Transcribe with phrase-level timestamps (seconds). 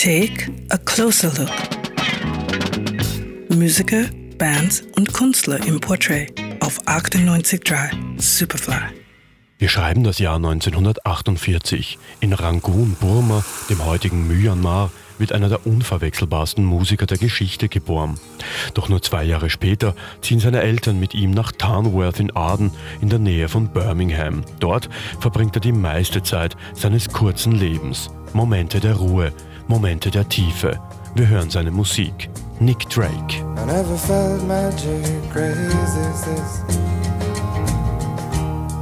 [0.00, 1.50] Take a closer look.
[3.48, 4.04] Musiker,
[4.38, 8.76] Bands und Künstler im Portrait auf 98.3 Superfly.
[9.58, 11.98] Wir schreiben das Jahr 1948.
[12.20, 18.18] In Rangoon, Burma, dem heutigen Myanmar, wird einer der unverwechselbarsten Musiker der Geschichte geboren.
[18.74, 23.08] Doch nur zwei Jahre später ziehen seine Eltern mit ihm nach Tarnworth in Arden in
[23.08, 24.44] der Nähe von Birmingham.
[24.60, 24.88] Dort
[25.20, 28.10] verbringt er die meiste Zeit seines kurzen Lebens.
[28.32, 29.32] Momente der Ruhe,
[29.66, 30.78] Momente der Tiefe.
[31.14, 32.28] Wir hören seine Musik.
[32.60, 33.36] Nick Drake.
[33.56, 35.68] I never felt magic crazy.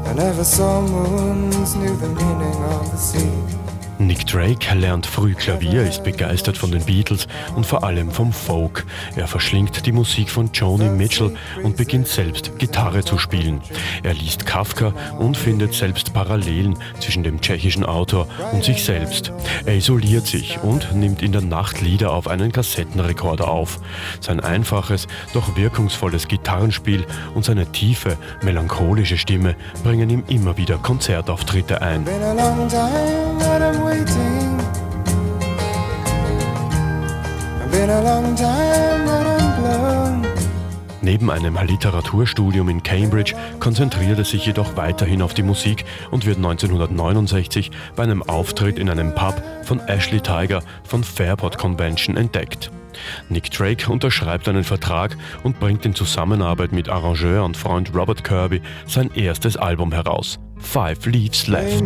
[0.07, 2.86] I never saw moons, knew the meaning of.
[4.07, 8.87] Nick Drake lernt früh Klavier, ist begeistert von den Beatles und vor allem vom Folk.
[9.17, 11.35] Er verschlingt die Musik von Joni Mitchell
[11.65, 13.61] und beginnt selbst Gitarre zu spielen.
[14.05, 19.33] Er liest Kafka und findet selbst Parallelen zwischen dem tschechischen Autor und sich selbst.
[19.65, 23.81] Er isoliert sich und nimmt in der Nacht Lieder auf einen Kassettenrekorder auf.
[24.21, 27.05] Sein einfaches, doch wirkungsvolles Gitarrenspiel
[27.35, 32.07] und seine tiefe, melancholische Stimme bringen ihm immer wieder Konzertauftritte ein
[33.85, 34.59] waiting.
[37.71, 40.27] Been a long time, but I'm blown.
[41.03, 46.39] Neben einem Literaturstudium in Cambridge konzentriert er sich jedoch weiterhin auf die Musik und wird
[46.39, 52.71] 1969 bei einem Auftritt in einem Pub von Ashley Tiger von Fairport Convention entdeckt.
[53.29, 58.63] Nick Drake unterschreibt einen Vertrag und bringt in Zusammenarbeit mit Arrangeur und Freund Robert Kirby
[58.87, 61.85] sein erstes Album heraus, Five Leaves Left.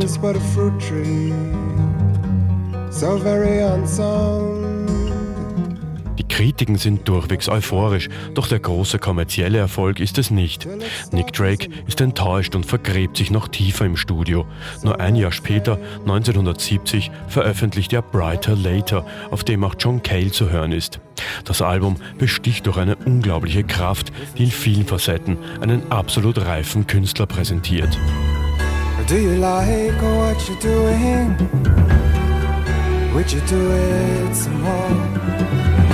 [6.41, 10.67] Kritiken sind durchwegs euphorisch, doch der große kommerzielle Erfolg ist es nicht.
[11.13, 14.47] Nick Drake ist enttäuscht und vergräbt sich noch tiefer im Studio.
[14.83, 20.49] Nur ein Jahr später, 1970, veröffentlicht er Brighter Later, auf dem auch John Cale zu
[20.49, 20.99] hören ist.
[21.45, 27.27] Das Album besticht durch eine unglaubliche Kraft, die in vielen Facetten einen absolut reifen Künstler
[27.27, 27.99] präsentiert.
[29.07, 31.37] Do you like what you're doing?
[33.13, 35.90] Would you do it some more?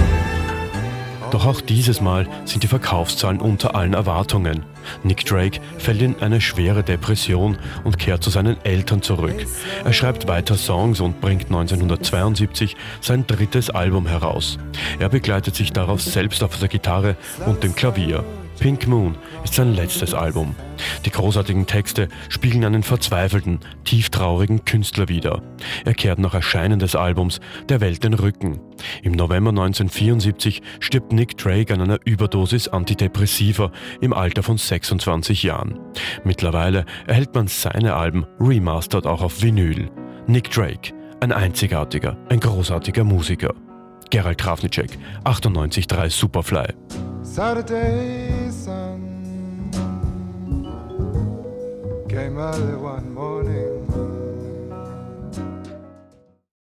[1.37, 4.65] Doch auch dieses Mal sind die Verkaufszahlen unter allen Erwartungen.
[5.03, 9.45] Nick Drake fällt in eine schwere Depression und kehrt zu seinen Eltern zurück.
[9.85, 14.57] Er schreibt weiter Songs und bringt 1972 sein drittes Album heraus.
[14.99, 18.25] Er begleitet sich darauf selbst auf der Gitarre und dem Klavier.
[18.59, 20.55] Pink Moon ist sein letztes Album.
[21.05, 25.43] Die großartigen Texte spiegeln einen verzweifelten, tieftraurigen Künstler wider.
[25.85, 28.61] Er kehrt nach Erscheinen des Albums der Welt den Rücken.
[29.03, 35.79] Im November 1974 stirbt Nick Drake an einer Überdosis Antidepressiva im Alter von 26 Jahren.
[36.25, 39.91] Mittlerweile erhält man seine Alben remastered auch auf Vinyl.
[40.27, 43.55] Nick Drake, ein einzigartiger, ein großartiger Musiker.
[44.11, 46.67] Gerald Krafnicek, 98.3 Superfly.
[47.23, 48.36] Saturday
[52.09, 53.76] came early one morning.